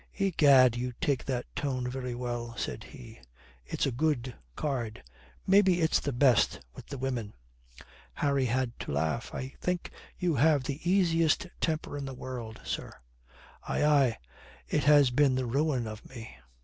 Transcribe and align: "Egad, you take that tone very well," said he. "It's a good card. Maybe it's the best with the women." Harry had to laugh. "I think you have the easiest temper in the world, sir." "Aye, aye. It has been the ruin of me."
"Egad, 0.17 0.75
you 0.75 0.93
take 0.99 1.23
that 1.25 1.45
tone 1.55 1.87
very 1.87 2.15
well," 2.15 2.57
said 2.57 2.85
he. 2.85 3.19
"It's 3.67 3.85
a 3.85 3.91
good 3.91 4.33
card. 4.55 5.03
Maybe 5.45 5.79
it's 5.79 5.99
the 5.99 6.11
best 6.11 6.59
with 6.73 6.87
the 6.87 6.97
women." 6.97 7.35
Harry 8.15 8.45
had 8.45 8.79
to 8.79 8.91
laugh. 8.93 9.29
"I 9.31 9.53
think 9.61 9.91
you 10.17 10.33
have 10.37 10.63
the 10.63 10.79
easiest 10.89 11.45
temper 11.59 11.95
in 11.99 12.05
the 12.05 12.15
world, 12.15 12.59
sir." 12.65 12.91
"Aye, 13.67 13.85
aye. 13.85 14.17
It 14.67 14.85
has 14.85 15.11
been 15.11 15.35
the 15.35 15.45
ruin 15.45 15.85
of 15.85 16.09
me." 16.09 16.35